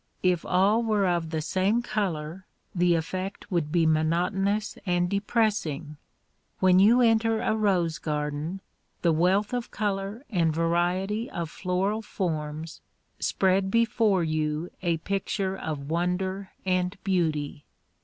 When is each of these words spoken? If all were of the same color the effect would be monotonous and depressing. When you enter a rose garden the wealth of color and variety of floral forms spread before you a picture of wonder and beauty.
If 0.23 0.43
all 0.47 0.81
were 0.81 1.07
of 1.07 1.29
the 1.29 1.41
same 1.43 1.83
color 1.83 2.47
the 2.73 2.95
effect 2.95 3.51
would 3.51 3.71
be 3.71 3.85
monotonous 3.85 4.75
and 4.83 5.07
depressing. 5.07 5.95
When 6.59 6.79
you 6.79 7.01
enter 7.01 7.39
a 7.39 7.55
rose 7.55 7.99
garden 7.99 8.61
the 9.03 9.11
wealth 9.11 9.53
of 9.53 9.69
color 9.69 10.25
and 10.31 10.51
variety 10.51 11.29
of 11.29 11.51
floral 11.51 12.01
forms 12.01 12.81
spread 13.19 13.69
before 13.69 14.23
you 14.23 14.71
a 14.81 14.97
picture 14.97 15.55
of 15.55 15.91
wonder 15.91 16.49
and 16.65 16.97
beauty. 17.03 17.63